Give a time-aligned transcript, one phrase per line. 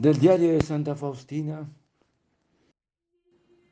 [0.00, 1.70] Del diario de Santa Faustina.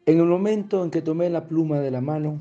[0.05, 2.39] En el momento en que tomé la pluma de la mano,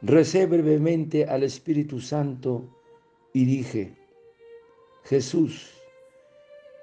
[0.00, 2.68] recé brevemente al Espíritu Santo
[3.32, 3.96] y dije,
[5.02, 5.72] Jesús,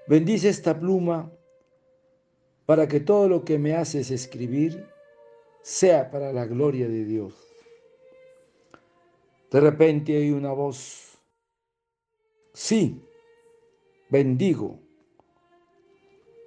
[0.09, 1.31] bendice esta pluma
[2.65, 4.85] para que todo lo que me haces escribir
[5.61, 7.33] sea para la gloria de Dios.
[9.49, 11.17] De repente hay una voz,
[12.51, 13.01] sí,
[14.09, 14.81] bendigo,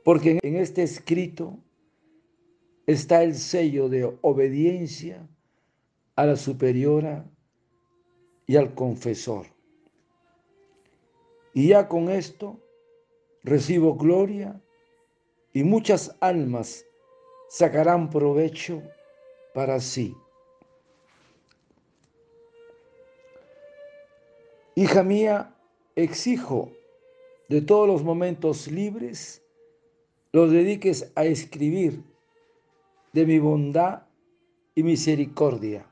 [0.05, 1.59] porque en este escrito
[2.87, 5.29] está el sello de obediencia
[6.17, 7.25] a la superiora
[8.47, 9.47] y al confesor.
[11.55, 12.61] Y ya con esto
[13.43, 14.61] recibo gloria
[15.53, 16.85] y muchas almas
[17.49, 18.83] sacarán provecho
[19.55, 20.17] para sí.
[24.77, 25.55] Hija mía,
[25.97, 26.71] exijo
[27.49, 29.40] de todos los momentos libres,
[30.33, 32.05] los dediques a escribir
[33.13, 34.03] de mi bondad
[34.75, 35.87] y misericordia.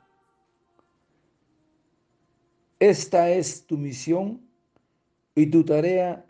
[2.78, 4.40] Esta es tu misión
[5.34, 6.24] y tu tarea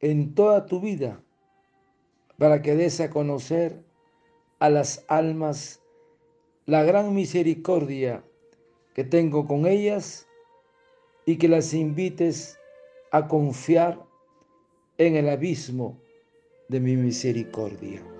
[0.00, 1.20] en toda tu vida
[2.38, 3.82] para que des a conocer
[4.60, 5.82] a las almas
[6.66, 8.24] la gran misericordia
[8.94, 10.28] que tengo con ellas
[11.26, 12.58] y que las invites
[13.10, 14.00] a confiar
[14.98, 15.98] en el abismo
[16.74, 18.13] de mi misericordia.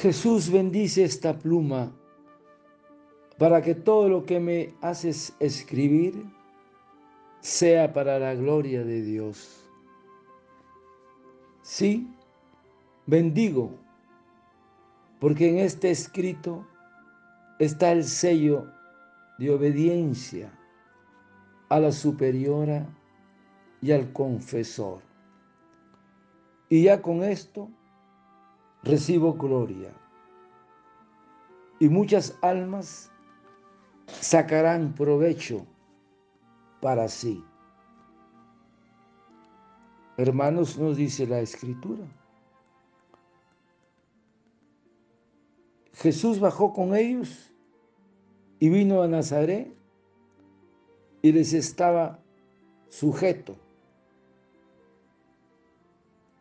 [0.00, 1.90] Jesús bendice esta pluma
[3.36, 6.24] para que todo lo que me haces escribir
[7.40, 9.68] sea para la gloria de Dios.
[11.62, 12.08] Sí,
[13.06, 13.72] bendigo,
[15.18, 16.64] porque en este escrito
[17.58, 18.70] está el sello
[19.38, 20.56] de obediencia
[21.70, 22.86] a la superiora
[23.82, 25.02] y al confesor.
[26.68, 27.68] Y ya con esto
[28.82, 29.92] recibo gloria.
[31.80, 33.10] Y muchas almas
[34.06, 35.64] sacarán provecho
[36.80, 37.44] para sí.
[40.16, 42.04] Hermanos, nos dice la escritura.
[45.94, 47.52] Jesús bajó con ellos
[48.60, 49.72] y vino a Nazaret
[51.22, 52.18] y les estaba
[52.88, 53.56] sujeto.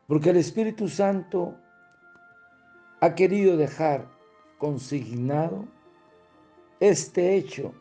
[0.07, 1.55] Porque el Espíritu Santo
[2.99, 4.07] ha querido dejar
[4.57, 5.65] consignado
[6.79, 7.73] este hecho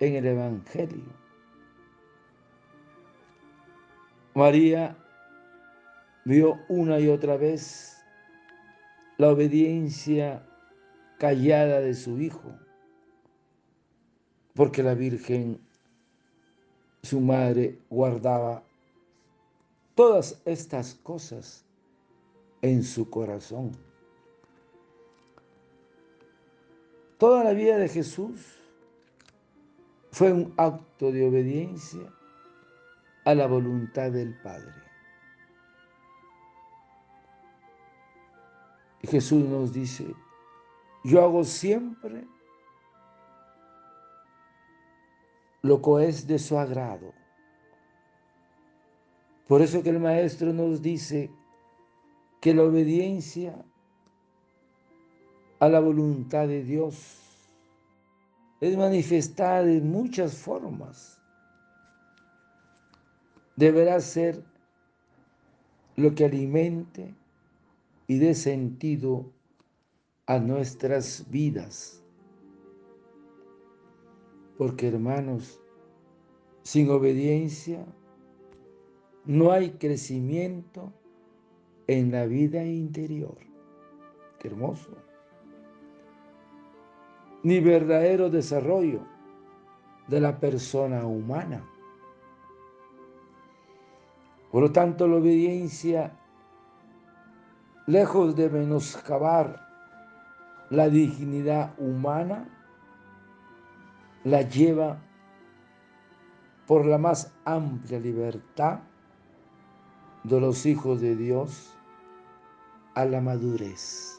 [0.00, 1.04] en el Evangelio.
[4.34, 4.96] María
[6.24, 7.96] vio una y otra vez
[9.16, 10.46] la obediencia
[11.18, 12.52] callada de su hijo,
[14.54, 15.58] porque la Virgen,
[17.02, 18.62] su madre, guardaba
[19.94, 21.64] todas estas cosas
[22.60, 23.72] en su corazón.
[27.18, 28.56] Toda la vida de Jesús
[30.10, 32.12] fue un acto de obediencia
[33.24, 34.72] a la voluntad del Padre.
[39.02, 40.14] Y Jesús nos dice,
[41.04, 42.26] yo hago siempre
[45.62, 47.12] lo que es de su agrado.
[49.48, 51.30] Por eso que el Maestro nos dice
[52.40, 53.64] que la obediencia
[55.58, 57.22] a la voluntad de Dios.
[58.60, 61.20] Es manifestada de muchas formas.
[63.56, 64.42] Deberá ser
[65.96, 67.14] lo que alimente
[68.06, 69.32] y dé sentido
[70.26, 72.02] a nuestras vidas.
[74.58, 75.60] Porque hermanos,
[76.62, 77.84] sin obediencia
[79.24, 80.92] no hay crecimiento
[81.86, 83.36] en la vida interior.
[84.38, 85.05] Qué hermoso
[87.46, 89.02] ni verdadero desarrollo
[90.08, 91.62] de la persona humana.
[94.50, 96.10] Por lo tanto, la obediencia,
[97.86, 99.64] lejos de menoscabar
[100.70, 102.48] la dignidad humana,
[104.24, 104.98] la lleva
[106.66, 108.80] por la más amplia libertad
[110.24, 111.72] de los hijos de Dios
[112.96, 114.15] a la madurez.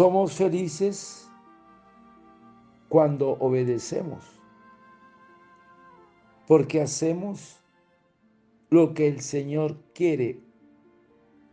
[0.00, 1.30] Somos felices
[2.88, 4.24] cuando obedecemos,
[6.46, 7.60] porque hacemos
[8.70, 10.40] lo que el Señor quiere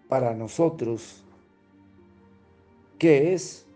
[0.07, 1.25] para nosotros,
[2.97, 3.67] que es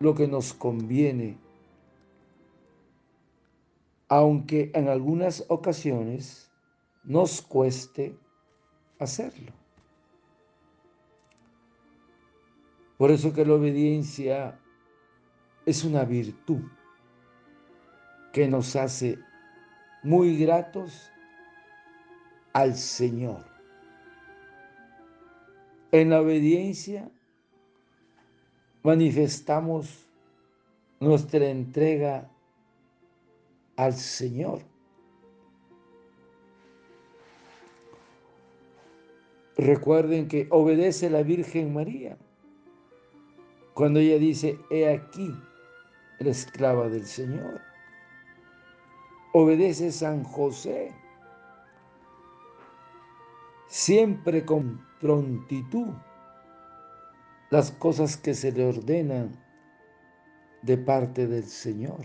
[0.00, 1.38] lo que nos conviene,
[4.08, 6.50] aunque en algunas ocasiones
[7.04, 8.18] nos cueste
[8.98, 9.57] hacerlo.
[12.98, 14.58] Por eso que la obediencia
[15.64, 16.62] es una virtud
[18.32, 19.20] que nos hace
[20.02, 21.08] muy gratos
[22.52, 23.44] al Señor.
[25.92, 27.08] En la obediencia
[28.82, 30.08] manifestamos
[30.98, 32.28] nuestra entrega
[33.76, 34.62] al Señor.
[39.56, 42.18] Recuerden que obedece la Virgen María
[43.78, 45.32] cuando ella dice, he aquí
[46.18, 47.60] la esclava del Señor.
[49.32, 50.92] Obedece San José,
[53.68, 55.94] siempre con prontitud
[57.50, 59.30] las cosas que se le ordenan
[60.62, 62.04] de parte del Señor.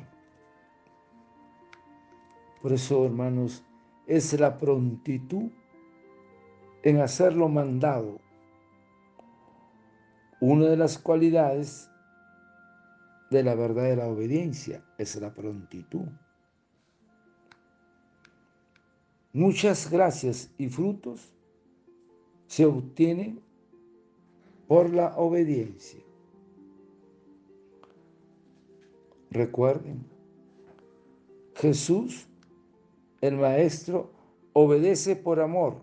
[2.62, 3.64] Por eso, hermanos,
[4.06, 5.50] es la prontitud
[6.84, 8.20] en hacer lo mandado
[10.46, 11.90] una de las cualidades
[13.30, 16.10] de la verdadera obediencia es la prontitud.
[19.32, 21.32] Muchas gracias y frutos
[22.48, 23.42] se obtienen
[24.68, 26.04] por la obediencia.
[29.32, 30.06] Recuerden,
[31.56, 32.28] Jesús,
[33.22, 34.12] el Maestro,
[34.52, 35.78] obedece por amor.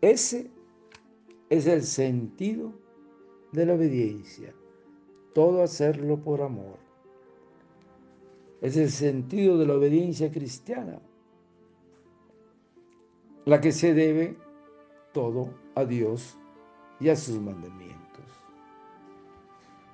[0.00, 0.55] Ese
[1.50, 2.72] es el sentido
[3.52, 4.54] de la obediencia.
[5.34, 6.78] Todo hacerlo por amor.
[8.60, 10.98] Es el sentido de la obediencia cristiana,
[13.44, 14.36] la que se debe
[15.12, 16.36] todo a Dios
[16.98, 17.96] y a sus mandamientos.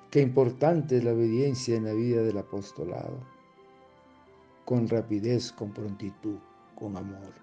[0.09, 3.19] Qué importante es la obediencia en la vida del apostolado,
[4.65, 6.37] con rapidez, con prontitud,
[6.75, 7.42] con amor.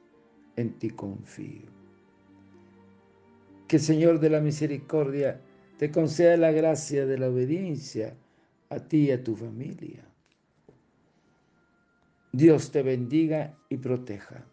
[0.55, 1.69] en ti confío.
[3.67, 5.39] Que Señor de la misericordia
[5.77, 8.15] te conceda la gracia de la obediencia
[8.69, 10.05] a ti y a tu familia.
[12.31, 14.45] Dios te bendiga y proteja.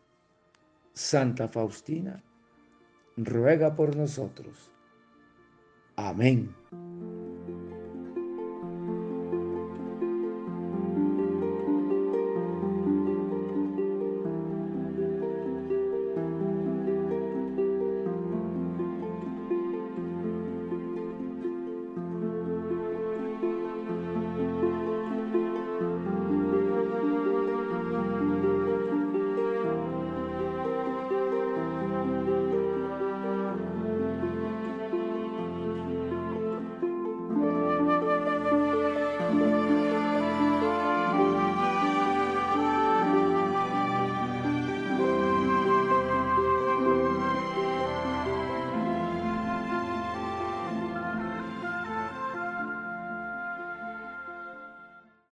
[0.94, 2.22] Santa Faustina,
[3.16, 4.72] ruega por nosotros.
[5.94, 6.52] Amén.